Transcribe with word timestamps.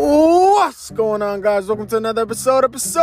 What's 0.00 0.92
going 0.92 1.22
on, 1.22 1.40
guys? 1.40 1.66
Welcome 1.66 1.88
to 1.88 1.96
another 1.96 2.22
episode, 2.22 2.62
episode 2.62 3.02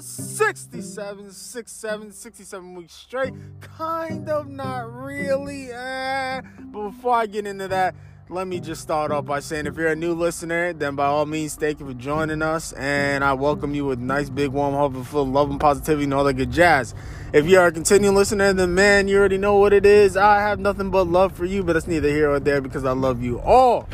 67, 0.00 1.30
67, 1.30 2.12
67 2.12 2.74
weeks 2.74 2.94
straight. 2.94 3.34
Kind 3.60 4.30
of, 4.30 4.48
not 4.48 4.90
really. 4.90 5.70
Eh. 5.70 6.40
But 6.58 6.88
before 6.88 7.16
I 7.16 7.26
get 7.26 7.46
into 7.46 7.68
that, 7.68 7.94
let 8.34 8.48
me 8.48 8.58
just 8.58 8.82
start 8.82 9.12
off 9.12 9.24
by 9.24 9.38
saying 9.38 9.66
if 9.66 9.76
you're 9.76 9.86
a 9.86 9.94
new 9.94 10.12
listener, 10.12 10.72
then 10.72 10.96
by 10.96 11.06
all 11.06 11.24
means, 11.24 11.54
thank 11.54 11.78
you 11.78 11.86
for 11.86 11.94
joining 11.94 12.42
us. 12.42 12.72
And 12.72 13.22
I 13.22 13.32
welcome 13.32 13.74
you 13.76 13.86
with 13.86 14.00
nice, 14.00 14.28
big, 14.28 14.48
warm 14.48 14.74
hug 14.74 15.06
full 15.06 15.22
of 15.22 15.28
love 15.28 15.50
and 15.50 15.60
positivity 15.60 16.04
and 16.04 16.14
all 16.14 16.24
that 16.24 16.34
good 16.34 16.50
jazz. 16.50 16.96
If 17.32 17.46
you 17.46 17.60
are 17.60 17.68
a 17.68 17.72
continuing 17.72 18.16
listener, 18.16 18.52
then 18.52 18.74
man, 18.74 19.06
you 19.06 19.18
already 19.18 19.38
know 19.38 19.56
what 19.58 19.72
it 19.72 19.86
is. 19.86 20.16
I 20.16 20.40
have 20.40 20.58
nothing 20.58 20.90
but 20.90 21.04
love 21.04 21.32
for 21.32 21.44
you, 21.44 21.62
but 21.62 21.76
it's 21.76 21.86
neither 21.86 22.08
here 22.08 22.28
or 22.28 22.40
there 22.40 22.60
because 22.60 22.84
I 22.84 22.90
love 22.90 23.22
you 23.22 23.38
all. 23.40 23.88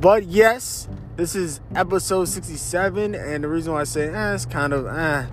But 0.00 0.24
yes, 0.26 0.88
this 1.16 1.34
is 1.34 1.60
episode 1.74 2.26
67, 2.26 3.14
and 3.16 3.42
the 3.42 3.48
reason 3.48 3.72
why 3.72 3.80
I 3.80 3.84
say 3.84 4.08
eh, 4.08 4.34
it's 4.34 4.46
kind 4.46 4.72
of 4.72 4.86
eh, 4.86 5.26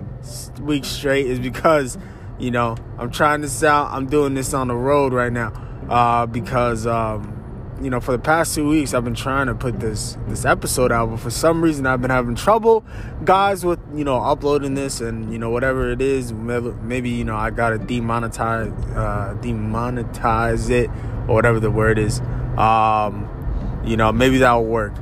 week 0.60 0.84
straight 0.84 1.26
is 1.26 1.38
because 1.38 1.96
you 2.40 2.50
know 2.50 2.76
I'm 2.98 3.12
trying 3.12 3.40
this 3.42 3.62
out. 3.62 3.92
I'm 3.92 4.06
doing 4.06 4.34
this 4.34 4.52
on 4.52 4.66
the 4.66 4.74
road 4.74 5.12
right 5.12 5.32
now 5.32 5.52
uh, 5.88 6.26
because 6.26 6.86
um, 6.86 7.31
you 7.82 7.90
know, 7.90 8.00
for 8.00 8.12
the 8.12 8.18
past 8.18 8.54
two 8.54 8.68
weeks, 8.68 8.94
I've 8.94 9.04
been 9.04 9.14
trying 9.14 9.48
to 9.48 9.54
put 9.54 9.80
this 9.80 10.16
this 10.28 10.44
episode 10.44 10.92
out, 10.92 11.10
but 11.10 11.18
for 11.18 11.30
some 11.30 11.62
reason, 11.62 11.84
I've 11.86 12.00
been 12.00 12.10
having 12.10 12.34
trouble, 12.34 12.84
guys, 13.24 13.64
with 13.64 13.80
you 13.94 14.04
know 14.04 14.20
uploading 14.22 14.74
this 14.74 15.00
and 15.00 15.32
you 15.32 15.38
know 15.38 15.50
whatever 15.50 15.90
it 15.90 16.00
is. 16.00 16.32
Maybe 16.32 17.10
you 17.10 17.24
know 17.24 17.36
I 17.36 17.50
gotta 17.50 17.78
demonetize 17.78 18.72
uh, 18.96 19.34
demonetize 19.40 20.70
it 20.70 20.88
or 21.28 21.34
whatever 21.34 21.58
the 21.58 21.70
word 21.70 21.98
is. 21.98 22.20
Um, 22.56 23.28
you 23.84 23.96
know, 23.96 24.12
maybe 24.12 24.38
that'll 24.38 24.64
work. 24.64 24.94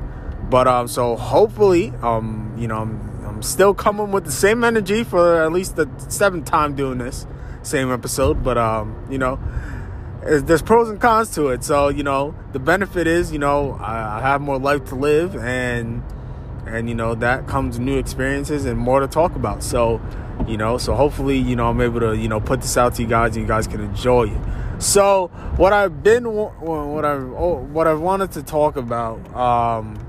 But 0.49 0.67
um, 0.67 0.87
so 0.87 1.15
hopefully, 1.15 1.93
um, 2.01 2.55
you 2.57 2.67
know, 2.67 2.77
I'm 2.79 3.25
I'm 3.25 3.43
still 3.43 3.73
coming 3.73 4.11
with 4.11 4.25
the 4.25 4.31
same 4.31 4.63
energy 4.63 5.03
for 5.03 5.43
at 5.43 5.51
least 5.51 5.75
the 5.75 5.89
seventh 6.09 6.45
time 6.45 6.75
doing 6.75 6.97
this 6.97 7.27
same 7.61 7.91
episode. 7.91 8.43
But 8.43 8.57
um, 8.57 9.05
you 9.09 9.19
know 9.19 9.39
there's 10.23 10.61
pros 10.61 10.89
and 10.89 11.01
cons 11.01 11.31
to 11.31 11.49
it. 11.49 11.63
So 11.63 11.89
you 11.89 12.03
know, 12.03 12.35
the 12.53 12.59
benefit 12.59 13.07
is 13.07 13.31
you 13.31 13.39
know 13.39 13.77
I, 13.81 14.21
have 14.21 14.41
more 14.41 14.59
life 14.59 14.85
to 14.89 14.95
live, 14.95 15.35
and 15.35 16.03
and 16.65 16.87
you 16.87 16.95
know 16.95 17.15
that 17.15 17.47
comes 17.47 17.79
new 17.79 17.97
experiences 17.97 18.65
and 18.65 18.77
more 18.77 18.99
to 18.99 19.07
talk 19.07 19.35
about. 19.35 19.63
So 19.63 20.01
you 20.47 20.57
know, 20.57 20.77
so 20.77 20.93
hopefully 20.93 21.37
you 21.37 21.55
know 21.55 21.67
I'm 21.67 21.81
able 21.81 21.99
to 22.01 22.15
you 22.15 22.27
know 22.27 22.39
put 22.39 22.61
this 22.61 22.77
out 22.77 22.95
to 22.95 23.01
you 23.01 23.07
guys, 23.07 23.35
and 23.35 23.43
you 23.43 23.47
guys 23.47 23.67
can 23.67 23.81
enjoy 23.81 24.29
it. 24.29 24.81
So 24.81 25.27
what 25.57 25.73
I've 25.73 26.03
been 26.03 26.25
what 26.25 27.05
I 27.05 27.17
what 27.17 27.87
I 27.87 27.93
wanted 27.93 28.31
to 28.33 28.43
talk 28.43 28.77
about 28.77 29.35
um, 29.35 29.99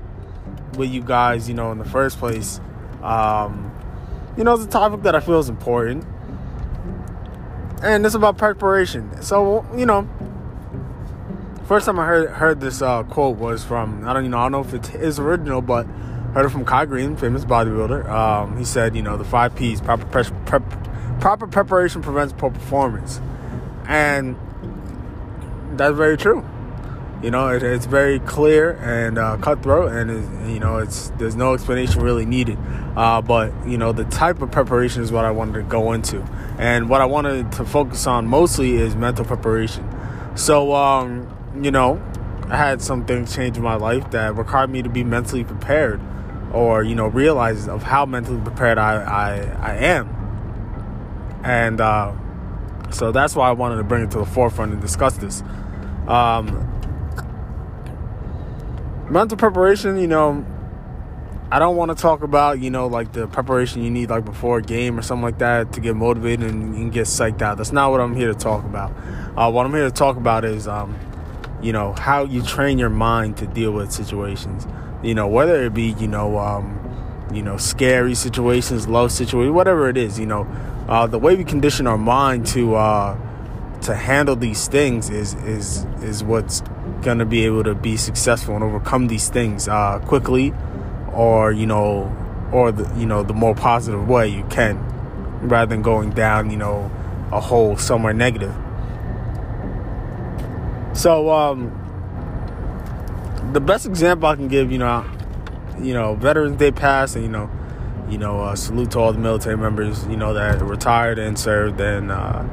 with 0.77 0.91
you 0.91 1.01
guys, 1.01 1.47
you 1.47 1.55
know, 1.55 1.71
in 1.71 1.79
the 1.79 1.85
first 1.85 2.19
place, 2.19 2.59
um, 3.01 3.71
you 4.37 4.43
know, 4.43 4.53
it's 4.53 4.65
a 4.65 4.69
topic 4.69 5.03
that 5.03 5.15
I 5.15 5.19
feel 5.19 5.39
is 5.39 5.49
important 5.49 6.05
and 7.83 8.05
it's 8.05 8.15
about 8.15 8.37
preparation. 8.37 9.21
So 9.21 9.65
you 9.75 9.85
know, 9.85 10.07
first 11.65 11.85
time 11.85 11.99
I 11.99 12.05
heard 12.05 12.29
heard 12.29 12.61
this 12.61 12.81
uh, 12.81 13.03
quote 13.03 13.37
was 13.37 13.63
from 13.63 14.07
I 14.07 14.13
don't 14.13 14.23
you 14.23 14.29
know 14.29 14.39
I 14.39 14.43
don't 14.43 14.51
know 14.53 14.61
if 14.61 14.73
it 14.73 14.95
is 14.95 15.19
original, 15.19 15.61
but 15.61 15.85
heard 16.33 16.45
it 16.45 16.49
from 16.49 16.65
Kai 16.65 16.85
Greene, 16.85 17.15
famous 17.15 17.45
bodybuilder. 17.45 18.09
Um, 18.09 18.57
he 18.57 18.65
said, 18.65 18.95
you 18.95 19.01
know, 19.01 19.17
the 19.17 19.25
five 19.25 19.55
P's: 19.55 19.81
proper 19.81 20.05
pre- 20.05 20.37
prep, 20.45 20.63
proper 21.19 21.47
preparation 21.47 22.01
prevents 22.01 22.33
poor 22.33 22.51
performance, 22.51 23.19
and 23.85 24.37
that's 25.75 25.95
very 25.95 26.17
true. 26.17 26.45
You 27.23 27.31
know, 27.31 27.47
it, 27.47 27.63
it's 27.63 27.85
very 27.85 28.19
clear 28.19 28.71
and 28.81 29.17
uh, 29.17 29.37
cutthroat, 29.37 29.93
and 29.93 30.51
you 30.51 30.59
know, 30.59 30.79
it's 30.79 31.09
there's 31.17 31.37
no 31.37 31.53
explanation 31.53 32.01
really 32.01 32.25
needed. 32.25 32.57
Uh, 32.97 33.21
but 33.21 33.53
you 33.65 33.77
know, 33.77 33.93
the 33.93 34.03
type 34.05 34.41
of 34.41 34.51
preparation 34.51 35.01
is 35.01 35.09
what 35.09 35.23
I 35.23 35.31
wanted 35.31 35.53
to 35.53 35.61
go 35.63 35.93
into, 35.93 36.21
and 36.59 36.89
what 36.89 36.99
I 36.99 37.05
wanted 37.05 37.49
to 37.53 37.63
focus 37.63 38.05
on 38.07 38.27
mostly 38.27 38.75
is 38.75 38.97
mental 38.97 39.23
preparation. 39.23 39.89
So, 40.35 40.73
um, 40.73 41.33
you 41.61 41.71
know, 41.71 42.03
I 42.49 42.57
had 42.57 42.81
some 42.81 43.05
things 43.05 43.33
change 43.33 43.55
in 43.55 43.63
my 43.63 43.75
life 43.75 44.11
that 44.11 44.35
required 44.35 44.69
me 44.69 44.81
to 44.81 44.89
be 44.89 45.05
mentally 45.05 45.45
prepared, 45.45 46.01
or 46.51 46.83
you 46.83 46.93
know, 46.93 47.07
realize 47.07 47.69
of 47.69 47.83
how 47.83 48.05
mentally 48.05 48.41
prepared 48.41 48.77
I 48.77 48.95
I, 49.01 49.71
I 49.71 49.75
am, 49.77 51.41
and 51.45 51.79
uh, 51.79 52.11
so 52.89 53.13
that's 53.13 53.33
why 53.33 53.47
I 53.47 53.53
wanted 53.53 53.77
to 53.77 53.83
bring 53.85 54.03
it 54.03 54.11
to 54.11 54.17
the 54.17 54.25
forefront 54.25 54.73
and 54.73 54.81
discuss 54.81 55.15
this. 55.15 55.41
Um, 56.05 56.69
mental 59.13 59.37
preparation, 59.37 59.99
you 59.99 60.07
know, 60.07 60.43
I 61.51 61.59
don't 61.59 61.75
want 61.75 61.95
to 61.95 62.01
talk 62.01 62.23
about, 62.23 62.59
you 62.59 62.71
know, 62.71 62.87
like 62.87 63.13
the 63.13 63.27
preparation 63.27 63.83
you 63.83 63.91
need 63.91 64.09
like 64.09 64.25
before 64.25 64.57
a 64.57 64.61
game 64.61 64.97
or 64.97 65.03
something 65.03 65.23
like 65.23 65.37
that 65.37 65.71
to 65.73 65.81
get 65.81 65.95
motivated 65.95 66.49
and, 66.49 66.75
and 66.75 66.91
get 66.91 67.05
psyched 67.05 67.43
out. 67.43 67.57
That's 67.57 67.71
not 67.71 67.91
what 67.91 68.01
I'm 68.01 68.15
here 68.15 68.33
to 68.33 68.37
talk 68.37 68.65
about. 68.65 68.91
Uh, 69.37 69.51
what 69.51 69.67
I'm 69.67 69.73
here 69.73 69.85
to 69.85 69.91
talk 69.91 70.17
about 70.17 70.43
is, 70.43 70.67
um, 70.67 70.97
you 71.61 71.71
know, 71.71 71.93
how 71.93 72.23
you 72.23 72.41
train 72.41 72.79
your 72.79 72.89
mind 72.89 73.37
to 73.37 73.45
deal 73.45 73.71
with 73.71 73.91
situations. 73.91 74.65
You 75.03 75.13
know, 75.13 75.27
whether 75.27 75.63
it 75.63 75.75
be, 75.75 75.91
you 75.99 76.07
know, 76.07 76.39
um, 76.39 76.79
you 77.31 77.43
know, 77.43 77.57
scary 77.57 78.15
situations, 78.15 78.87
love 78.87 79.11
situations, 79.11 79.53
whatever 79.53 79.89
it 79.89 79.97
is. 79.97 80.19
You 80.19 80.25
know, 80.25 80.47
uh, 80.87 81.05
the 81.05 81.19
way 81.19 81.35
we 81.35 81.43
condition 81.43 81.85
our 81.85 81.99
mind 81.99 82.47
to 82.47 82.75
uh, 82.75 83.15
to 83.81 83.93
handle 83.93 84.35
these 84.35 84.67
things 84.67 85.11
is 85.11 85.35
is 85.35 85.85
is 86.01 86.23
what's 86.23 86.63
gonna 87.03 87.25
be 87.25 87.45
able 87.45 87.63
to 87.63 87.75
be 87.75 87.97
successful 87.97 88.55
and 88.55 88.63
overcome 88.63 89.07
these 89.07 89.29
things 89.29 89.67
uh, 89.67 89.99
quickly, 89.99 90.53
or 91.11 91.51
you 91.51 91.65
know, 91.65 92.11
or 92.51 92.71
the 92.71 92.91
you 92.99 93.05
know 93.05 93.23
the 93.23 93.33
more 93.33 93.53
positive 93.53 94.07
way 94.07 94.27
you 94.27 94.43
can, 94.49 94.77
rather 95.47 95.69
than 95.69 95.81
going 95.81 96.11
down 96.11 96.49
you 96.49 96.57
know 96.57 96.89
a 97.31 97.39
hole 97.39 97.77
somewhere 97.77 98.13
negative. 98.13 98.55
So 100.93 101.31
um, 101.31 101.79
the 103.51 103.59
best 103.59 103.85
example 103.85 104.29
I 104.29 104.35
can 104.35 104.47
give, 104.47 104.71
you 104.71 104.77
know, 104.77 105.05
you 105.79 105.93
know, 105.93 106.15
Veterans 106.15 106.57
Day 106.57 106.71
passed, 106.71 107.15
and 107.15 107.25
you 107.25 107.31
know, 107.31 107.49
you 108.09 108.17
know, 108.17 108.41
uh, 108.41 108.55
salute 108.55 108.91
to 108.91 108.99
all 108.99 109.11
the 109.11 109.19
military 109.19 109.57
members, 109.57 110.05
you 110.05 110.17
know, 110.17 110.33
that 110.33 110.61
retired 110.61 111.17
and 111.17 111.37
served. 111.37 111.81
And 111.81 112.11
uh, 112.11 112.43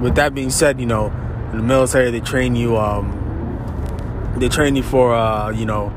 with 0.00 0.14
that 0.16 0.34
being 0.34 0.50
said, 0.50 0.78
you 0.78 0.86
know, 0.86 1.06
in 1.52 1.58
the 1.58 1.62
military 1.62 2.10
they 2.10 2.20
train 2.20 2.54
you 2.54 2.76
um, 2.76 3.27
they 4.36 4.48
train 4.48 4.76
you 4.76 4.82
for 4.82 5.14
uh, 5.14 5.50
you 5.50 5.66
know 5.66 5.92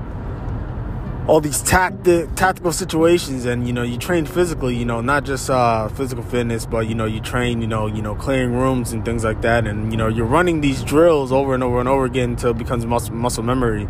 all 1.28 1.40
these 1.40 1.62
tacti- 1.62 2.28
tactical 2.36 2.72
situations 2.72 3.46
and 3.46 3.68
you 3.68 3.74
know 3.74 3.84
you 3.84 3.98
train 3.98 4.26
physically 4.26 4.76
you 4.76 4.86
know 4.86 5.02
not 5.02 5.24
just 5.24 5.50
uh, 5.50 5.88
physical 5.90 6.24
fitness 6.24 6.66
but 6.66 6.88
you 6.88 6.96
know 6.96 7.06
you 7.06 7.20
train 7.22 7.62
you 7.62 7.68
know 7.68 7.86
you 7.86 8.02
know 8.02 8.16
clearing 8.16 8.52
rooms 8.54 8.92
and 8.92 9.06
things 9.06 9.24
like 9.24 9.42
that 9.42 9.68
and 9.68 9.92
you 9.92 9.98
know 9.98 10.08
you're 10.08 10.26
running 10.26 10.62
these 10.62 10.84
drills 10.84 11.32
over 11.32 11.54
and 11.54 11.64
over 11.64 11.80
and 11.80 11.88
over 11.88 12.06
again 12.06 12.32
until 12.32 12.52
it 12.52 12.58
becomes 12.58 12.86
muscle, 12.86 13.14
muscle 13.14 13.44
memory 13.44 13.88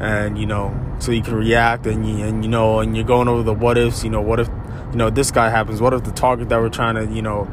and 0.00 0.36
you 0.36 0.46
know 0.46 0.78
so 0.98 1.12
you 1.12 1.22
can 1.22 1.34
react 1.34 1.86
and 1.86 2.08
you, 2.08 2.24
and 2.24 2.44
you 2.44 2.50
know 2.50 2.80
and 2.80 2.96
you're 2.96 3.06
going 3.06 3.28
over 3.28 3.42
the 3.42 3.54
what 3.54 3.78
ifs 3.78 4.02
you 4.02 4.10
know 4.10 4.20
what 4.20 4.40
if 4.40 4.48
you 4.90 4.96
know 4.96 5.10
this 5.10 5.30
guy 5.30 5.48
happens 5.48 5.80
what 5.80 5.94
if 5.94 6.02
the 6.02 6.12
target 6.12 6.48
that 6.48 6.58
we're 6.58 6.68
trying 6.68 6.96
to 6.96 7.06
you 7.14 7.22
know 7.22 7.48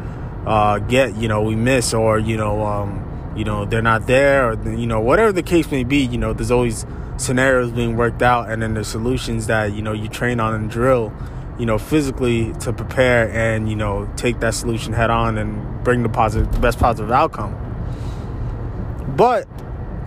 uh, 0.48 0.80
get 0.80 1.16
you 1.16 1.28
know 1.28 1.44
we 1.44 1.56
miss 1.56 1.94
or 1.94 2.18
you 2.18 2.36
know 2.36 2.66
um, 2.66 3.11
you 3.36 3.44
know 3.44 3.66
they're 3.66 3.82
not 3.82 4.08
there 4.08 4.50
or 4.50 4.70
you 4.70 4.86
know 4.88 5.00
whatever 5.00 5.32
the 5.32 5.44
case 5.44 5.70
may 5.72 5.84
be 5.84 5.98
you 5.98 6.18
know 6.18 6.34
there's 6.34 6.52
always 6.52 6.86
scenarios 7.18 7.72
being 7.72 7.96
worked 7.96 8.22
out 8.22 8.50
and 8.50 8.62
then 8.62 8.74
there's 8.74 8.88
solutions 8.88 9.48
that 9.48 9.74
you 9.74 9.82
know 9.82 9.94
you 9.94 10.08
train 10.08 10.40
on 10.40 10.54
and 10.54 10.70
drill 10.70 11.14
you 11.62 11.66
know 11.66 11.78
physically 11.78 12.52
to 12.54 12.74
prepare 12.74 13.30
and 13.32 13.70
you 13.70 13.76
know 13.76 14.10
take 14.16 14.40
that 14.40 14.54
solution 14.54 14.94
head 14.94 15.10
on 15.10 15.38
and 15.38 15.84
bring 15.84 16.04
the 16.04 16.10
positive 16.10 16.52
the 16.52 16.60
best 16.60 16.80
positive 16.80 17.12
outcome. 17.12 17.56
But 19.16 19.48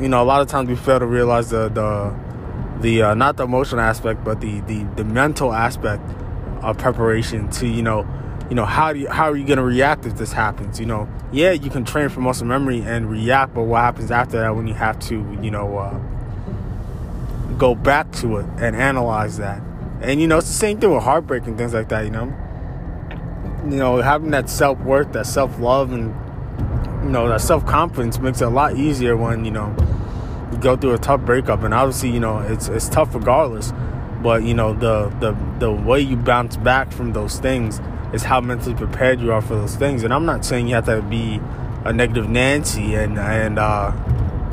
you 0.00 0.08
know 0.08 0.22
a 0.22 0.24
lot 0.24 0.42
of 0.42 0.48
times 0.48 0.68
we 0.68 0.76
fail 0.76 0.98
to 0.98 1.06
realize 1.06 1.50
the 1.50 1.68
the 1.68 2.14
the 2.80 3.02
uh, 3.02 3.14
not 3.14 3.36
the 3.36 3.44
emotional 3.44 3.80
aspect 3.80 4.24
but 4.24 4.40
the 4.40 4.60
the 4.62 4.82
the 4.96 5.04
mental 5.04 5.52
aspect 5.52 6.02
of 6.62 6.76
preparation 6.78 7.48
to 7.50 7.68
you 7.68 7.82
know 7.82 8.02
you 8.48 8.54
know 8.54 8.64
how 8.64 8.92
do 8.92 8.98
you, 9.00 9.08
how 9.08 9.30
are 9.30 9.36
you 9.36 9.44
going 9.44 9.58
to 9.58 9.64
react 9.64 10.04
if 10.04 10.16
this 10.16 10.32
happens 10.32 10.78
you 10.78 10.86
know? 10.86 11.08
Yeah 11.32 11.52
you 11.52 11.70
can 11.70 11.84
train 11.84 12.08
for 12.08 12.20
muscle 12.20 12.46
memory 12.46 12.82
and 12.82 13.10
react 13.10 13.54
but 13.54 13.62
what 13.62 13.80
happens 13.80 14.10
after 14.10 14.38
that 14.40 14.54
when 14.54 14.66
you 14.66 14.74
have 14.74 14.98
to 15.00 15.14
you 15.42 15.50
know 15.50 15.78
uh, 15.78 15.98
go 17.56 17.74
back 17.74 18.10
to 18.12 18.38
it 18.38 18.46
and 18.58 18.76
analyze 18.76 19.38
that? 19.38 19.62
And 20.00 20.20
you 20.20 20.26
know 20.26 20.38
it's 20.38 20.48
the 20.48 20.52
same 20.54 20.78
thing 20.78 20.92
with 20.92 21.02
heartbreak 21.02 21.46
and 21.46 21.56
things 21.56 21.72
like 21.72 21.88
that 21.88 22.04
you 22.04 22.10
know? 22.10 22.32
You 23.64 23.78
know 23.78 24.02
having 24.02 24.30
that 24.32 24.50
self-worth 24.50 25.12
that 25.12 25.26
self-love 25.26 25.92
and 25.92 26.14
you 27.04 27.10
know 27.10 27.28
that 27.28 27.40
self-confidence 27.40 28.18
makes 28.18 28.40
it 28.42 28.44
a 28.44 28.50
lot 28.50 28.76
easier 28.76 29.16
when 29.16 29.44
you 29.44 29.50
know 29.50 29.74
you 30.52 30.58
go 30.58 30.76
through 30.76 30.92
a 30.92 30.98
tough 30.98 31.22
breakup. 31.22 31.62
And 31.62 31.72
obviously 31.72 32.10
you 32.10 32.20
know 32.20 32.40
it's 32.40 32.68
it's 32.68 32.90
tough 32.90 33.14
regardless. 33.14 33.72
But 34.22 34.42
you 34.42 34.52
know 34.54 34.74
the 34.74 35.08
the 35.20 35.34
the 35.60 35.72
way 35.72 36.00
you 36.00 36.16
bounce 36.16 36.58
back 36.58 36.92
from 36.92 37.14
those 37.14 37.38
things 37.38 37.80
is 38.14 38.22
how 38.22 38.40
mentally 38.40 38.74
prepared 38.74 39.20
you 39.20 39.32
are 39.32 39.42
for 39.42 39.56
those 39.56 39.76
things. 39.76 40.04
And 40.04 40.14
I'm 40.14 40.24
not 40.24 40.44
saying 40.44 40.68
you 40.68 40.76
have 40.76 40.86
to 40.86 41.02
be 41.02 41.40
a 41.84 41.92
negative 41.92 42.30
Nancy 42.30 42.94
and 42.94 43.18
and 43.18 43.58
uh, 43.58 43.92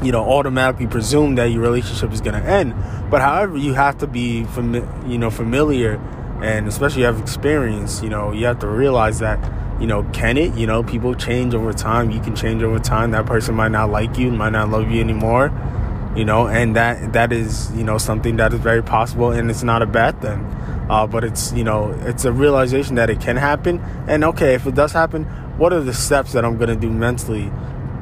you 0.01 0.11
know, 0.11 0.23
automatically 0.23 0.87
presume 0.87 1.35
that 1.35 1.45
your 1.45 1.61
relationship 1.61 2.11
is 2.11 2.21
going 2.21 2.41
to 2.41 2.49
end. 2.49 2.73
But 3.09 3.21
however, 3.21 3.57
you 3.57 3.73
have 3.73 3.99
to 3.99 4.07
be, 4.07 4.43
fami- 4.43 5.09
you 5.09 5.17
know, 5.17 5.29
familiar, 5.29 6.01
and 6.41 6.67
especially 6.67 7.01
you 7.01 7.05
have 7.05 7.19
experience. 7.19 8.01
You 8.01 8.09
know, 8.09 8.31
you 8.31 8.45
have 8.47 8.59
to 8.59 8.67
realize 8.67 9.19
that, 9.19 9.39
you 9.79 9.87
know, 9.87 10.03
can 10.11 10.37
it? 10.37 10.55
You 10.55 10.65
know, 10.65 10.81
people 10.83 11.13
change 11.13 11.53
over 11.53 11.71
time. 11.71 12.09
You 12.09 12.19
can 12.19 12.35
change 12.35 12.63
over 12.63 12.79
time. 12.79 13.11
That 13.11 13.25
person 13.25 13.55
might 13.55 13.71
not 13.71 13.91
like 13.91 14.17
you, 14.17 14.31
might 14.31 14.53
not 14.53 14.69
love 14.69 14.89
you 14.89 14.99
anymore. 14.99 15.51
You 16.15 16.25
know, 16.25 16.47
and 16.47 16.75
that 16.75 17.13
that 17.13 17.31
is, 17.31 17.71
you 17.73 17.83
know, 17.83 17.97
something 17.97 18.37
that 18.37 18.53
is 18.53 18.59
very 18.59 18.83
possible, 18.83 19.31
and 19.31 19.49
it's 19.49 19.63
not 19.63 19.81
a 19.81 19.85
bad 19.85 20.19
thing. 20.21 20.39
Uh, 20.91 21.07
but 21.07 21.23
it's, 21.23 21.53
you 21.53 21.63
know, 21.63 21.91
it's 22.01 22.25
a 22.25 22.33
realization 22.33 22.95
that 22.95 23.09
it 23.09 23.21
can 23.21 23.37
happen. 23.37 23.79
And 24.07 24.25
okay, 24.25 24.55
if 24.55 24.67
it 24.67 24.75
does 24.75 24.91
happen, 24.91 25.23
what 25.57 25.71
are 25.71 25.79
the 25.79 25.93
steps 25.93 26.33
that 26.33 26.43
I'm 26.43 26.59
to 26.59 26.75
do 26.75 26.89
mentally? 26.89 27.49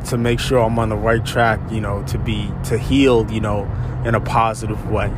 to 0.05 0.17
make 0.17 0.39
sure 0.39 0.59
I'm 0.59 0.79
on 0.79 0.89
the 0.89 0.95
right 0.95 1.23
track, 1.25 1.59
you 1.71 1.81
know, 1.81 2.03
to 2.03 2.17
be 2.17 2.49
to 2.65 2.77
heal, 2.77 3.29
you 3.31 3.41
know, 3.41 3.69
in 4.05 4.15
a 4.15 4.21
positive 4.21 4.89
way. 4.89 5.11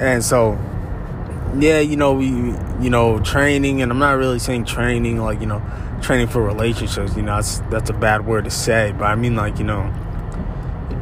And 0.00 0.24
so 0.24 0.58
yeah, 1.58 1.80
you 1.80 1.96
know, 1.96 2.14
we 2.14 2.26
you 2.80 2.90
know, 2.90 3.18
training 3.20 3.82
and 3.82 3.90
I'm 3.90 3.98
not 3.98 4.16
really 4.16 4.38
saying 4.38 4.64
training 4.66 5.18
like, 5.18 5.40
you 5.40 5.46
know, 5.46 5.62
training 6.00 6.28
for 6.28 6.42
relationships, 6.42 7.16
you 7.16 7.22
know, 7.22 7.36
that's 7.36 7.60
that's 7.70 7.90
a 7.90 7.94
bad 7.94 8.26
word 8.26 8.44
to 8.44 8.50
say, 8.50 8.94
but 8.96 9.06
I 9.06 9.16
mean 9.16 9.34
like, 9.34 9.58
you 9.58 9.64
know, 9.64 9.92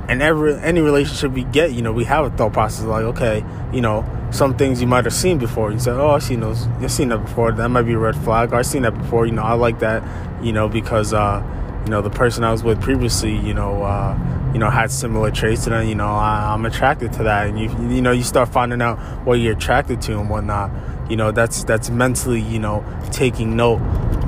and 0.09 0.23
every 0.23 0.55
any 0.59 0.81
relationship 0.81 1.33
we 1.33 1.45
get, 1.45 1.73
you 1.73 1.83
know, 1.83 1.93
we 1.93 2.05
have 2.05 2.25
a 2.25 2.37
thought 2.37 2.53
process 2.53 2.85
like, 2.85 3.05
okay, 3.05 3.45
you 3.73 3.81
know, 3.81 4.05
some 4.31 4.57
things 4.57 4.81
you 4.81 4.87
might 4.87 5.05
have 5.05 5.15
seen 5.15 5.39
before. 5.39 5.73
You 5.73 5.79
say, 5.79 5.91
oh, 5.91 6.11
I've 6.11 6.23
seen 6.23 6.41
those, 6.41 6.67
I've 6.67 6.93
seen 6.93 7.09
that 7.09 7.19
before. 7.19 7.53
That 7.53 7.69
might 7.69 7.83
be 7.83 7.95
a 7.95 7.99
red 7.99 8.17
flag. 8.17 8.53
Or 8.53 8.57
I've 8.57 8.67
seen 8.67 8.83
that 8.83 8.97
before. 8.97 9.27
You 9.27 9.33
know, 9.33 9.43
I 9.43 9.55
like 9.55 9.81
that. 9.81 10.03
You 10.45 10.53
know, 10.53 10.69
because 10.69 11.13
uh, 11.13 11.43
you 11.85 11.91
know 11.91 12.03
the 12.03 12.11
person 12.11 12.45
I 12.45 12.53
was 12.53 12.63
with 12.63 12.81
previously, 12.81 13.37
you 13.37 13.55
know, 13.55 13.83
uh, 13.83 14.17
you 14.57 14.61
know, 14.61 14.71
had 14.71 14.91
similar 14.91 15.31
traits, 15.31 15.67
and 15.67 15.87
you 15.87 15.95
know, 15.95 16.09
I, 16.09 16.55
am 16.55 16.65
attracted 16.65 17.13
to 17.13 17.25
that. 17.25 17.47
And 17.47 17.61
you, 17.61 17.69
you 17.95 18.01
know, 18.01 18.13
you 18.13 18.23
start 18.23 18.49
finding 18.49 18.81
out 18.81 18.97
what 19.27 19.35
you're 19.35 19.53
attracted 19.53 20.01
to 20.01 20.19
and 20.19 20.31
whatnot. 20.31 20.71
You 21.11 21.17
know, 21.17 21.31
that's 21.31 21.63
that's 21.65 21.91
mentally, 21.91 22.41
you 22.41 22.59
know, 22.59 22.83
taking 23.13 23.55
note. 23.55 23.83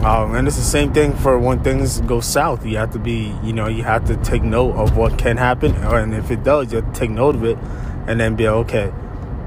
Um, 0.04 0.34
and 0.34 0.46
it's 0.46 0.58
the 0.58 0.62
same 0.62 0.92
thing 0.92 1.14
for 1.14 1.38
when 1.38 1.64
things 1.64 2.02
go 2.02 2.20
south. 2.20 2.66
You 2.66 2.76
have 2.76 2.90
to 2.90 2.98
be, 2.98 3.34
you 3.42 3.54
know, 3.54 3.68
you 3.68 3.84
have 3.84 4.04
to 4.08 4.18
take 4.18 4.42
note 4.42 4.74
of 4.74 4.98
what 4.98 5.16
can 5.16 5.38
happen, 5.38 5.74
and 5.76 6.14
if 6.14 6.30
it 6.30 6.44
does, 6.44 6.74
you 6.74 6.82
have 6.82 6.92
to 6.92 7.00
take 7.00 7.08
note 7.08 7.34
of 7.34 7.44
it, 7.44 7.56
and 8.06 8.20
then 8.20 8.36
be 8.36 8.46
okay 8.46 8.92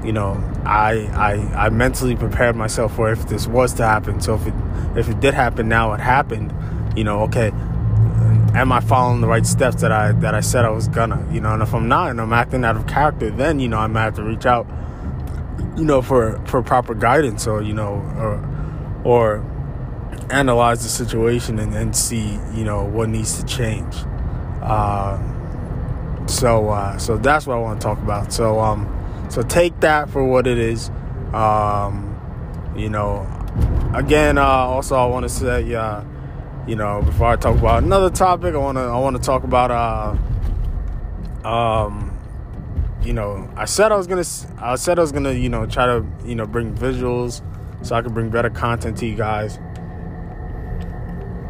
you 0.04 0.10
know, 0.10 0.42
I, 0.66 1.06
I 1.14 1.66
I 1.66 1.68
mentally 1.68 2.16
prepared 2.16 2.56
myself 2.56 2.96
for 2.96 3.12
if 3.12 3.28
this 3.28 3.46
was 3.46 3.72
to 3.74 3.84
happen. 3.84 4.20
So 4.20 4.34
if 4.34 4.48
it 4.48 4.54
if 4.96 5.08
it 5.08 5.20
did 5.20 5.32
happen 5.32 5.68
now, 5.68 5.92
it 5.92 6.00
happened. 6.00 6.52
You 6.96 7.04
know, 7.04 7.20
okay, 7.22 7.52
am 8.54 8.72
I 8.72 8.80
following 8.80 9.20
the 9.20 9.26
right 9.26 9.46
steps 9.46 9.80
that 9.82 9.92
I 9.92 10.12
that 10.12 10.34
I 10.34 10.40
said 10.40 10.64
I 10.64 10.70
was 10.70 10.88
gonna? 10.88 11.26
You 11.32 11.40
know, 11.40 11.52
and 11.52 11.62
if 11.62 11.74
I'm 11.74 11.88
not, 11.88 12.10
and 12.10 12.20
I'm 12.20 12.32
acting 12.32 12.64
out 12.64 12.76
of 12.76 12.86
character, 12.86 13.30
then 13.30 13.60
you 13.60 13.68
know 13.68 13.78
I 13.78 13.86
might 13.86 14.04
have 14.04 14.16
to 14.16 14.24
reach 14.24 14.46
out. 14.46 14.66
You 15.76 15.84
know, 15.84 16.02
for 16.02 16.40
for 16.46 16.62
proper 16.62 16.94
guidance, 16.94 17.46
or 17.46 17.62
you 17.62 17.74
know, 17.74 17.94
or 18.16 19.02
or 19.04 19.48
analyze 20.30 20.82
the 20.82 20.88
situation 20.88 21.58
and, 21.58 21.74
and 21.74 21.96
see 21.96 22.38
you 22.54 22.64
know 22.64 22.84
what 22.84 23.08
needs 23.08 23.40
to 23.40 23.46
change. 23.46 23.94
Uh, 24.62 25.18
so 26.26 26.68
uh, 26.68 26.98
so 26.98 27.16
that's 27.16 27.46
what 27.46 27.56
I 27.56 27.60
want 27.60 27.80
to 27.80 27.84
talk 27.84 27.98
about. 27.98 28.32
So 28.32 28.60
um 28.60 28.98
so 29.32 29.40
take 29.40 29.80
that 29.80 30.10
for 30.10 30.22
what 30.22 30.46
it 30.46 30.58
is. 30.58 30.90
Um, 31.32 32.10
you 32.76 32.90
know, 32.90 33.26
again, 33.94 34.36
uh, 34.36 34.44
also 34.44 34.94
I 34.94 35.06
want 35.06 35.22
to 35.22 35.30
say, 35.30 35.74
uh, 35.74 36.04
you 36.66 36.76
know, 36.76 37.02
before 37.02 37.28
I 37.28 37.36
talk 37.36 37.58
about 37.58 37.82
another 37.82 38.10
topic, 38.10 38.54
I 38.54 38.58
want 38.58 38.78
to 38.78 38.82
I 38.82 38.98
want 38.98 39.16
to 39.16 39.22
talk 39.22 39.44
about, 39.44 39.70
uh, 39.70 41.48
um, 41.48 42.16
you 43.02 43.12
know, 43.12 43.48
I 43.56 43.64
said 43.64 43.92
I 43.92 43.96
was 43.96 44.06
gonna, 44.06 44.24
I 44.58 44.76
said 44.76 44.98
I 44.98 45.02
was 45.02 45.12
gonna, 45.12 45.32
you 45.32 45.48
know, 45.48 45.66
try 45.66 45.86
to, 45.86 46.04
you 46.24 46.34
know, 46.34 46.46
bring 46.46 46.74
visuals 46.74 47.42
so 47.84 47.96
I 47.96 48.02
could 48.02 48.14
bring 48.14 48.30
better 48.30 48.50
content 48.50 48.98
to 48.98 49.06
you 49.06 49.16
guys, 49.16 49.58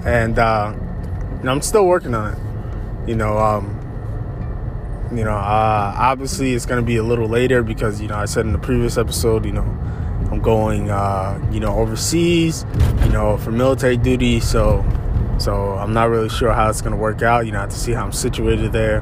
and 0.05 0.39
uh, 0.39 0.73
you 0.75 1.45
I'm 1.53 1.63
still 1.63 1.87
working 1.87 2.15
on 2.15 2.33
it. 2.35 2.39
You 3.09 3.17
know, 3.17 3.37
um, 3.37 3.79
you 5.15 5.25
know, 5.25 5.35
uh, 5.35 5.95
obviously 5.97 6.55
it's 6.55 6.65
to 6.81 6.87
be 6.87 6.97
a 6.97 7.03
little 7.03 7.29
later 7.29 7.63
because, 7.63 8.01
you 8.01 8.09
know, 8.09 8.17
I 8.17 8.25
said 8.25 8.47
in 8.47 8.53
the 8.53 8.59
previous 8.59 8.97
episode, 8.97 9.45
you 9.45 9.53
know, 9.53 9.63
I'm 10.31 10.41
going, 10.41 10.89
uh, 10.89 11.39
you 11.53 11.61
know, 11.61 11.77
overseas, 11.79 12.65
you 13.03 13.11
know, 13.11 13.37
for 13.37 13.51
military 13.53 13.97
duty. 13.97 14.41
So, 14.41 14.85
so 15.39 15.73
I'm 15.73 15.93
not 15.93 16.09
really 16.09 16.29
sure 16.29 16.53
how 16.53 16.69
it's 16.71 16.81
going 16.81 16.95
to 16.95 17.01
work 17.01 17.23
out. 17.23 17.47
You 17.47 17.53
know, 17.53 17.59
I 17.59 17.63
have 17.63 17.71
to 17.71 17.77
see 17.77 17.93
how 17.93 18.05
I'm 18.05 18.13
situated 18.13 18.73
there. 18.73 18.99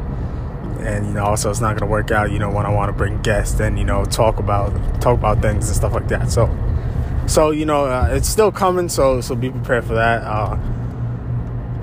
And, 0.80 1.06
you 1.06 1.12
know, 1.12 1.24
also 1.24 1.50
it's 1.50 1.60
not 1.60 1.70
going 1.70 1.80
to 1.80 1.86
work 1.86 2.10
out, 2.10 2.32
you 2.32 2.38
know, 2.38 2.50
when 2.50 2.64
I 2.64 2.70
want 2.70 2.88
to 2.88 2.96
bring 2.96 3.20
guests 3.20 3.60
and, 3.60 3.78
you 3.78 3.84
know, 3.84 4.04
talk 4.06 4.38
about, 4.38 4.72
talk 5.00 5.18
about 5.18 5.42
things 5.42 5.68
and 5.68 5.76
stuff 5.76 5.92
like 5.92 6.08
that. 6.08 6.30
So, 6.30 6.48
so, 7.26 7.50
you 7.50 7.66
know, 7.66 7.84
uh, 7.84 8.08
it's 8.10 8.28
still 8.28 8.50
coming. 8.50 8.88
So, 8.88 9.20
so 9.20 9.34
be 9.34 9.50
prepared 9.50 9.84
for 9.84 9.94
that. 9.94 10.22
Uh, 10.22 10.56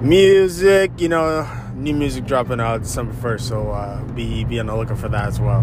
music, 0.02 0.92
you 0.98 1.10
know, 1.10 1.48
new 1.76 1.94
music 1.94 2.26
dropping 2.26 2.60
out 2.60 2.82
December 2.82 3.14
1st, 3.14 3.42
so 3.42 3.72
uh, 3.72 4.04
be 4.14 4.44
be 4.44 4.60
on 4.60 4.66
the 4.66 4.76
lookout 4.76 4.98
for 4.98 5.10
that 5.10 5.28
as 5.28 5.40
well. 5.40 5.60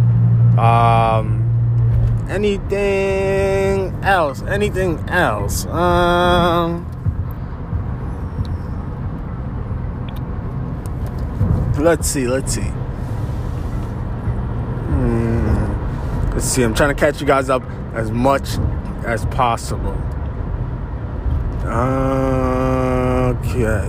Um, 0.59 2.27
anything 2.29 3.93
else? 4.03 4.43
Anything 4.43 4.99
else? 5.09 5.67
Um, 5.67 6.91
let's 11.85 12.09
see. 12.09 12.27
Let's 12.27 12.55
see. 12.55 12.63
Hmm, 14.91 16.31
let's 16.33 16.47
see. 16.47 16.63
I'm 16.63 16.75
trying 16.75 16.95
to 16.95 16.99
catch 16.99 17.21
you 17.21 17.27
guys 17.27 17.51
up 17.51 17.63
as 17.93 18.11
much 18.11 18.57
as 19.05 19.27
possible. 19.27 19.97
Okay. 23.27 23.89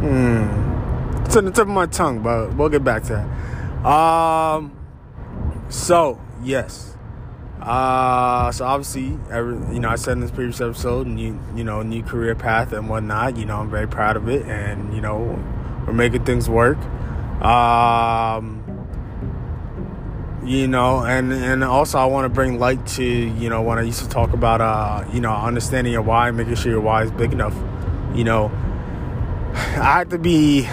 Hmm. 0.00 1.24
It's 1.24 1.36
on 1.36 1.44
the 1.44 1.50
tip 1.50 1.62
of 1.62 1.68
my 1.68 1.86
tongue, 1.86 2.22
but 2.22 2.54
we'll 2.54 2.68
get 2.68 2.84
back 2.84 3.02
to 3.04 3.14
that. 3.14 3.26
Um. 3.86 4.76
So 5.68 6.20
yes. 6.42 6.96
Uh, 7.60 8.50
so 8.50 8.64
obviously, 8.64 9.16
every, 9.30 9.54
you 9.72 9.78
know, 9.78 9.88
I 9.88 9.94
said 9.94 10.12
in 10.14 10.20
this 10.20 10.32
previous 10.32 10.60
episode, 10.60 11.06
new, 11.06 11.38
you 11.54 11.62
know, 11.62 11.82
new 11.82 12.02
career 12.02 12.34
path 12.34 12.72
and 12.72 12.88
whatnot. 12.88 13.36
You 13.36 13.44
know, 13.44 13.58
I'm 13.58 13.70
very 13.70 13.86
proud 13.86 14.16
of 14.16 14.28
it, 14.28 14.44
and 14.46 14.92
you 14.92 15.00
know, 15.00 15.38
we're 15.86 15.92
making 15.92 16.24
things 16.24 16.48
work. 16.48 16.78
Um, 17.42 18.62
you 20.44 20.66
know, 20.66 21.04
and 21.04 21.32
and 21.32 21.62
also 21.62 21.98
I 21.98 22.06
want 22.06 22.24
to 22.24 22.28
bring 22.28 22.58
light 22.58 22.84
to 22.88 23.04
you 23.04 23.48
know 23.48 23.62
when 23.62 23.78
I 23.78 23.82
used 23.82 24.02
to 24.02 24.08
talk 24.08 24.32
about 24.32 24.60
uh, 24.60 25.04
you 25.12 25.20
know, 25.20 25.32
understanding 25.32 25.92
your 25.92 26.02
why, 26.02 26.30
making 26.30 26.56
sure 26.56 26.72
your 26.72 26.80
why 26.80 27.04
is 27.04 27.10
big 27.12 27.32
enough. 27.32 27.54
You 28.14 28.24
know, 28.24 28.46
I 29.54 29.98
had 29.98 30.10
to 30.10 30.18
be, 30.18 30.66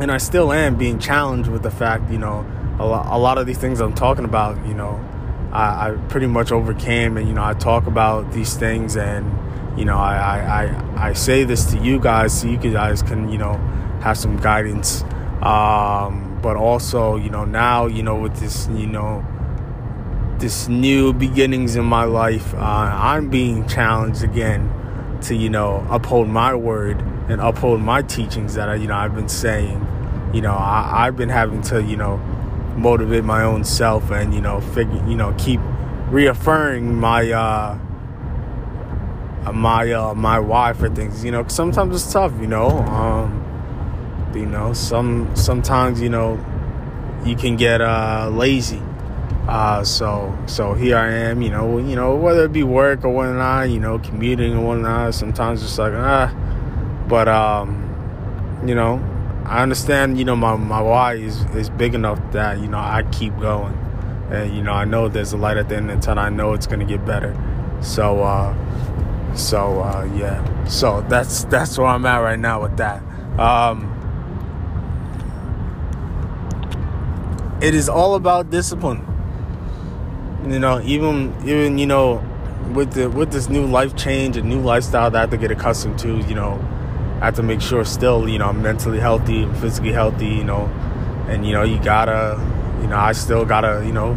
and 0.00 0.10
I 0.10 0.18
still 0.18 0.52
am 0.52 0.76
being 0.76 0.98
challenged 0.98 1.48
with 1.48 1.62
the 1.62 1.70
fact, 1.70 2.10
you 2.10 2.18
know, 2.18 2.44
a 2.78 2.86
lot, 2.86 3.06
a 3.06 3.18
lot 3.18 3.38
of 3.38 3.46
these 3.46 3.58
things 3.58 3.80
I'm 3.80 3.94
talking 3.94 4.24
about, 4.24 4.66
you 4.66 4.74
know, 4.74 5.02
I, 5.52 5.90
I, 5.90 5.90
pretty 6.08 6.26
much 6.26 6.50
overcame, 6.50 7.16
and 7.16 7.28
you 7.28 7.34
know, 7.34 7.44
I 7.44 7.54
talk 7.54 7.86
about 7.86 8.32
these 8.32 8.56
things, 8.56 8.96
and 8.96 9.30
you 9.76 9.84
know, 9.84 9.96
I, 9.96 10.64
I, 10.96 11.08
I, 11.08 11.12
say 11.12 11.44
this 11.44 11.66
to 11.72 11.78
you 11.78 12.00
guys 12.00 12.40
so 12.40 12.48
you 12.48 12.56
guys 12.56 13.02
can, 13.02 13.28
you 13.28 13.36
know, 13.36 13.54
have 14.00 14.16
some 14.16 14.38
guidance. 14.38 15.02
Um, 15.42 16.38
but 16.42 16.56
also, 16.56 17.16
you 17.16 17.28
know, 17.28 17.44
now, 17.44 17.86
you 17.86 18.02
know, 18.02 18.16
with 18.16 18.36
this, 18.36 18.68
you 18.68 18.86
know, 18.86 19.24
this 20.38 20.68
new 20.68 21.12
beginnings 21.12 21.76
in 21.76 21.84
my 21.84 22.04
life, 22.04 22.54
uh, 22.54 22.58
I'm 22.58 23.28
being 23.28 23.68
challenged 23.68 24.22
again 24.22 24.72
to, 25.22 25.34
you 25.34 25.50
know, 25.50 25.86
uphold 25.90 26.28
my 26.28 26.54
word 26.54 27.00
and 27.28 27.40
uphold 27.40 27.80
my 27.80 28.02
teachings 28.02 28.54
that 28.54 28.68
I, 28.68 28.76
you 28.76 28.86
know, 28.86 28.96
I've 28.96 29.14
been 29.14 29.28
saying. 29.28 29.86
You 30.32 30.40
know, 30.42 30.52
I, 30.52 31.06
I've 31.06 31.16
been 31.16 31.28
having 31.28 31.62
to, 31.62 31.82
you 31.82 31.96
know, 31.96 32.16
motivate 32.76 33.24
my 33.24 33.42
own 33.42 33.64
self 33.64 34.10
and, 34.10 34.34
you 34.34 34.40
know, 34.40 34.60
figure, 34.60 35.02
you 35.06 35.16
know, 35.16 35.34
keep 35.38 35.60
reaffirming 36.08 36.94
my, 36.94 37.30
uh, 37.30 37.78
my, 39.52 39.90
uh, 39.92 40.14
my 40.14 40.38
why 40.38 40.72
for 40.72 40.88
things. 40.88 41.24
You 41.24 41.30
know, 41.30 41.46
sometimes 41.48 41.94
it's 41.94 42.12
tough, 42.12 42.32
you 42.40 42.46
know. 42.46 42.68
Um, 42.68 44.32
you 44.34 44.46
know, 44.46 44.72
some, 44.72 45.34
sometimes, 45.34 46.00
you 46.00 46.10
know, 46.10 46.38
you 47.24 47.36
can 47.36 47.56
get, 47.56 47.80
uh, 47.80 48.30
lazy. 48.32 48.82
Uh, 49.48 49.84
so 49.84 50.36
so 50.46 50.74
here 50.74 50.96
I 50.96 51.08
am, 51.08 51.40
you 51.40 51.50
know, 51.50 51.78
you 51.78 51.94
know, 51.94 52.16
whether 52.16 52.46
it 52.46 52.52
be 52.52 52.64
work 52.64 53.04
or 53.04 53.10
whatnot, 53.10 53.70
you 53.70 53.78
know, 53.78 53.98
commuting 54.00 54.56
or 54.56 54.66
whatnot. 54.66 55.14
Sometimes 55.14 55.62
it's 55.62 55.78
like 55.78 55.92
ah, 55.94 56.34
but 57.06 57.28
um, 57.28 58.62
you 58.66 58.74
know, 58.74 59.00
I 59.44 59.62
understand. 59.62 60.18
You 60.18 60.24
know, 60.24 60.34
my 60.34 60.56
my 60.56 60.80
why 60.80 61.14
is 61.14 61.44
is 61.54 61.70
big 61.70 61.94
enough 61.94 62.18
that 62.32 62.58
you 62.58 62.66
know 62.66 62.78
I 62.78 63.04
keep 63.12 63.38
going, 63.38 63.74
and 64.32 64.52
you 64.52 64.62
know 64.62 64.72
I 64.72 64.84
know 64.84 65.06
there's 65.06 65.32
a 65.32 65.36
light 65.36 65.58
at 65.58 65.68
the 65.68 65.76
end 65.76 65.92
of 65.92 66.00
the 66.00 66.02
tunnel. 66.04 66.24
I 66.24 66.28
know 66.28 66.52
it's 66.52 66.66
gonna 66.66 66.84
get 66.84 67.04
better. 67.06 67.36
So 67.80 68.24
uh, 68.24 68.52
so 69.36 69.80
uh, 69.80 70.08
yeah. 70.16 70.64
So 70.64 71.02
that's 71.02 71.44
that's 71.44 71.78
where 71.78 71.86
I'm 71.86 72.04
at 72.06 72.18
right 72.18 72.38
now 72.38 72.62
with 72.62 72.76
that. 72.78 73.02
Um, 73.38 73.92
it 77.60 77.74
is 77.74 77.88
all 77.88 78.14
about 78.14 78.50
discipline. 78.50 79.04
You 80.48 80.58
know, 80.58 80.80
even 80.82 81.34
even 81.46 81.78
you 81.78 81.86
know, 81.86 82.24
with 82.72 82.92
the 82.92 83.08
with 83.08 83.32
this 83.32 83.48
new 83.48 83.66
life 83.66 83.96
change 83.96 84.36
and 84.36 84.48
new 84.48 84.60
lifestyle 84.60 85.10
that 85.10 85.18
I 85.18 85.20
have 85.22 85.30
to 85.30 85.36
get 85.36 85.50
accustomed 85.50 85.98
to, 86.00 86.18
you 86.28 86.34
know, 86.34 86.60
I 87.20 87.26
have 87.26 87.36
to 87.36 87.42
make 87.42 87.60
sure 87.60 87.84
still, 87.84 88.28
you 88.28 88.38
know, 88.38 88.46
I'm 88.46 88.62
mentally 88.62 89.00
healthy, 89.00 89.46
physically 89.60 89.92
healthy, 89.92 90.28
you 90.28 90.44
know, 90.44 90.66
and 91.28 91.46
you 91.46 91.52
know, 91.52 91.62
you 91.62 91.82
gotta, 91.82 92.40
you 92.80 92.88
know, 92.88 92.96
I 92.96 93.12
still 93.12 93.44
gotta, 93.44 93.82
you 93.84 93.92
know, 93.92 94.14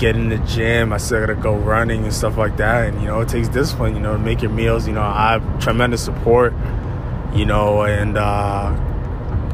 get 0.00 0.16
in 0.16 0.30
the 0.30 0.38
gym. 0.38 0.92
I 0.92 0.96
still 0.96 1.20
gotta 1.20 1.34
go 1.34 1.54
running 1.54 2.04
and 2.04 2.12
stuff 2.12 2.36
like 2.36 2.56
that. 2.56 2.88
And 2.88 3.00
you 3.00 3.06
know, 3.06 3.20
it 3.20 3.28
takes 3.28 3.48
discipline. 3.48 3.94
You 3.94 4.00
know, 4.00 4.14
to 4.14 4.18
make 4.18 4.42
your 4.42 4.50
meals. 4.50 4.88
You 4.88 4.94
know, 4.94 5.02
I 5.02 5.32
have 5.32 5.62
tremendous 5.62 6.02
support. 6.02 6.54
You 7.34 7.44
know, 7.44 7.82
and 7.82 8.18
uh, 8.18 8.74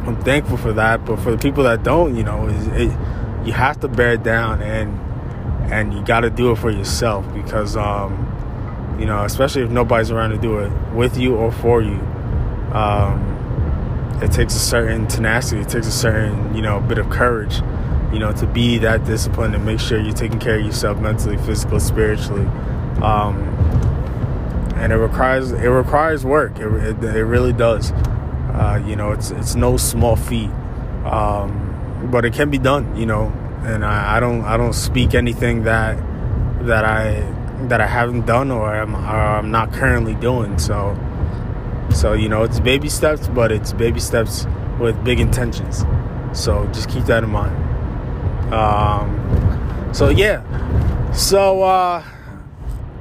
I'm 0.07 0.19
thankful 0.23 0.57
for 0.57 0.73
that. 0.73 1.05
But 1.05 1.19
for 1.19 1.33
the 1.33 1.39
people 1.39 1.65
that 1.65 1.83
don't, 1.83 2.17
you 2.17 2.23
know, 2.23 2.47
it, 2.49 3.47
you 3.47 3.53
have 3.53 3.81
to 3.81 3.89
bear 3.89 4.17
down 4.17 4.63
and 4.63 5.01
and 5.71 5.93
you 5.93 6.03
got 6.05 6.21
to 6.21 6.31
do 6.31 6.53
it 6.53 6.59
for 6.59 6.71
yourself 6.71 7.27
because 7.35 7.77
um, 7.77 8.97
you 8.99 9.05
know, 9.05 9.25
especially 9.25 9.63
if 9.63 9.71
nobody's 9.71 10.11
around 10.11 10.31
to 10.31 10.39
do 10.39 10.59
it 10.61 10.73
with 10.95 11.19
you 11.19 11.35
or 11.35 11.51
for 11.51 11.83
you. 11.83 12.01
Um, 12.73 13.35
it 14.23 14.33
takes 14.33 14.55
a 14.55 14.59
certain 14.59 15.07
tenacity. 15.09 15.61
It 15.61 15.69
takes 15.69 15.87
a 15.87 15.93
certain, 15.93 16.55
you 16.55 16.63
know, 16.63 16.81
bit 16.81 16.97
of 16.99 17.11
courage 17.11 17.61
you 18.17 18.21
know, 18.21 18.33
to 18.33 18.47
be 18.47 18.79
that 18.79 19.05
disciplined 19.05 19.55
and 19.55 19.67
make 19.67 19.79
sure 19.79 20.01
you're 20.01 20.11
taking 20.11 20.39
care 20.39 20.59
of 20.59 20.65
yourself 20.65 20.99
mentally, 20.99 21.37
physically, 21.37 21.81
spiritually. 21.81 22.47
Um, 23.03 23.43
and 24.75 24.91
it 24.91 24.97
requires 24.97 25.53
it 25.53 25.69
requires 25.69 26.25
work. 26.25 26.59
It, 26.59 26.67
it, 26.83 27.05
it 27.05 27.25
really 27.25 27.53
does. 27.53 27.93
Uh, 27.93 28.83
you 28.87 28.97
know, 28.97 29.13
it's 29.13 29.33
it's 29.33 29.55
no 29.55 29.77
small 29.77 30.17
feat, 30.17 30.49
um, 31.05 32.09
but 32.11 32.25
it 32.25 32.33
can 32.33 32.49
be 32.49 32.57
done. 32.57 32.97
You 32.97 33.05
know, 33.05 33.27
and 33.65 33.85
I, 33.85 34.17
I, 34.17 34.21
don't 34.21 34.41
I 34.47 34.57
don't 34.57 34.73
speak 34.73 35.15
anything 35.15 35.65
that 35.65 35.99
that 36.65 36.87
I 36.87 37.21
that 37.69 37.83
I 37.83 37.87
haven't 37.87 38.25
done 38.25 38.51
or 38.51 38.75
I'm, 38.75 38.95
or 38.95 38.99
I'm 38.99 39.51
not 39.51 39.75
currently 39.75 40.15
doing. 40.15 40.59
So 40.59 40.99
so 41.91 42.15
you 42.15 42.31
know, 42.31 42.45
it's 42.45 42.61
baby 42.61 42.89
steps, 42.89 43.29
but 43.29 43.53
it's 43.53 43.75
baby 43.75 44.01
steps 44.01 44.47
with 44.81 45.05
big 45.05 45.21
intentions. 45.21 45.85
So 46.33 46.67
just 46.73 46.89
keep 46.89 47.05
that 47.05 47.23
in 47.23 47.29
mind. 47.29 47.66
Um, 48.53 49.91
so 49.93 50.09
yeah, 50.09 50.43
so 51.13 51.63
uh, 51.63 52.05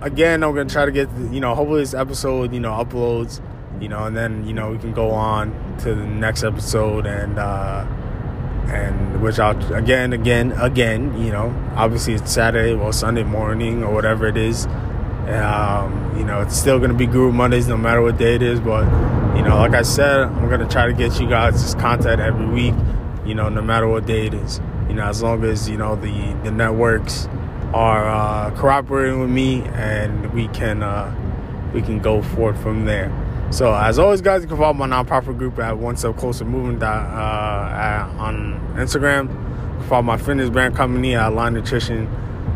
again, 0.01 0.43
I'm 0.43 0.55
gonna 0.55 0.69
try 0.69 0.85
to 0.85 0.91
get 0.91 1.09
you 1.31 1.39
know 1.39 1.55
hopefully 1.55 1.81
this 1.81 1.93
episode 1.93 2.53
you 2.53 2.59
know 2.59 2.71
uploads 2.71 3.41
you 3.81 3.89
know 3.89 4.05
and 4.05 4.15
then 4.15 4.47
you 4.47 4.53
know 4.53 4.71
we 4.71 4.77
can 4.77 4.93
go 4.93 5.11
on 5.11 5.51
to 5.79 5.93
the 5.93 6.05
next 6.05 6.43
episode 6.43 7.05
and 7.05 7.37
uh, 7.37 7.85
and 8.67 9.21
which 9.21 9.39
I'll 9.39 9.73
again 9.73 10.13
again 10.13 10.51
again 10.53 11.19
you 11.21 11.31
know 11.31 11.53
obviously 11.75 12.13
it's 12.13 12.31
Saturday 12.31 12.73
well 12.73 12.93
Sunday 12.93 13.23
morning 13.23 13.83
or 13.83 13.93
whatever 13.93 14.27
it 14.27 14.37
is. 14.37 14.65
Um, 15.25 16.15
you 16.17 16.23
know, 16.23 16.41
it's 16.41 16.55
still 16.55 16.79
gonna 16.79 16.93
be 16.93 17.07
Guru 17.07 17.31
Mondays 17.31 17.67
no 17.67 17.77
matter 17.77 18.01
what 18.01 18.17
day 18.17 18.35
it 18.35 18.43
is. 18.43 18.59
But 18.59 18.83
you 19.35 19.41
know, 19.41 19.57
like 19.57 19.73
I 19.73 19.81
said, 19.81 20.19
I'm 20.21 20.49
gonna 20.49 20.69
try 20.69 20.85
to 20.87 20.93
get 20.93 21.19
you 21.19 21.27
guys 21.27 21.61
this 21.61 21.73
content 21.73 22.21
every 22.21 22.45
week. 22.45 22.75
You 23.25 23.33
know, 23.33 23.49
no 23.49 23.61
matter 23.61 23.87
what 23.87 24.05
day 24.05 24.27
it 24.27 24.35
is. 24.35 24.61
You 24.87 24.95
know, 24.95 25.03
as 25.03 25.21
long 25.21 25.43
as 25.43 25.69
you 25.69 25.77
know 25.77 25.95
the 25.95 26.35
the 26.43 26.51
networks 26.51 27.27
are 27.73 28.07
uh, 28.07 28.51
cooperating 28.55 29.19
with 29.19 29.29
me, 29.29 29.63
and 29.73 30.31
we 30.33 30.47
can 30.49 30.83
uh, 30.83 31.13
we 31.73 31.81
can 31.81 31.99
go 31.99 32.21
forward 32.21 32.57
from 32.57 32.85
there. 32.85 33.11
So, 33.51 33.73
as 33.73 33.99
always, 33.99 34.21
guys, 34.21 34.41
you 34.41 34.47
can 34.47 34.57
follow 34.57 34.73
my 34.73 34.87
nonprofit 34.87 35.37
group 35.37 35.59
at 35.59 35.77
One 35.77 35.97
Step 35.97 36.17
Closer 36.17 36.45
Movement 36.45 36.81
uh, 36.81 38.09
on 38.17 38.59
Instagram. 38.75 39.29
Follow 39.87 40.01
my 40.01 40.17
fitness 40.17 40.49
brand 40.49 40.75
company 40.75 41.15
at 41.15 41.33
Line 41.33 41.53
Nutrition. 41.53 42.07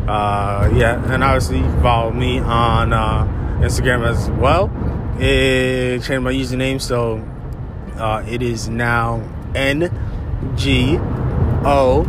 Uh, 0.08 0.70
yeah, 0.74 1.02
and 1.12 1.22
obviously 1.22 1.62
follow 1.80 2.10
me 2.10 2.40
on 2.40 2.92
uh, 2.92 3.24
Instagram 3.60 4.04
as 4.06 4.30
well. 4.30 4.70
It 5.20 6.02
changed 6.02 6.24
my 6.24 6.32
username, 6.32 6.80
so 6.80 7.22
uh, 7.96 8.24
it 8.26 8.42
is 8.42 8.68
now 8.68 9.22
N 9.54 9.90
G 10.56 10.96
O 10.98 12.04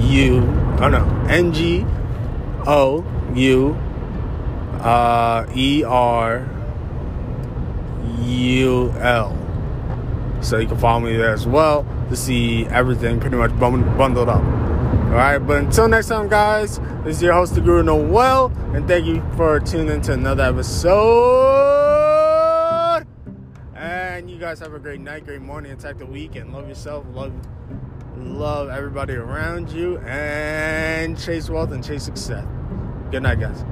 U. 0.00 0.42
Oh 0.80 0.88
no, 0.88 1.04
N 1.28 1.52
G 1.52 1.84
O 2.66 3.04
U 3.34 3.76
uh, 4.80 5.46
E 5.54 5.84
R 5.84 6.48
U 8.20 8.90
L. 8.98 9.36
So 10.40 10.58
you 10.58 10.68
can 10.68 10.78
follow 10.78 11.00
me 11.00 11.16
there 11.16 11.32
as 11.32 11.46
well 11.46 11.84
to 12.10 12.16
see 12.16 12.66
everything 12.66 13.18
pretty 13.20 13.36
much 13.36 13.56
bundled 13.58 14.28
up. 14.28 14.42
All 14.42 15.14
right, 15.14 15.38
but 15.38 15.58
until 15.58 15.88
next 15.88 16.08
time, 16.08 16.28
guys, 16.28 16.78
this 17.02 17.16
is 17.16 17.22
your 17.22 17.32
host, 17.32 17.54
the 17.54 17.62
Guru 17.62 17.82
Noel, 17.82 18.52
and 18.74 18.86
thank 18.86 19.06
you 19.06 19.22
for 19.36 19.58
tuning 19.58 19.88
in 19.88 20.02
to 20.02 20.12
another 20.12 20.44
episode. 20.44 20.98
And 23.74 24.30
you 24.30 24.38
guys 24.38 24.60
have 24.60 24.74
a 24.74 24.78
great 24.78 25.00
night, 25.00 25.24
great 25.24 25.40
morning, 25.40 25.72
attack 25.72 25.96
the 25.98 26.04
weekend. 26.06 26.52
Love 26.52 26.68
yourself, 26.68 27.06
love 27.12 27.32
love 28.18 28.68
everybody 28.68 29.14
around 29.14 29.70
you, 29.70 29.98
and 29.98 31.18
chase 31.18 31.48
wealth 31.48 31.72
and 31.72 31.84
chase 31.84 32.02
success. 32.02 32.46
Good 33.10 33.22
night, 33.22 33.40
guys. 33.40 33.64